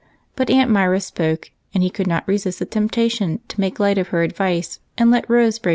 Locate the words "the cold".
5.61-5.69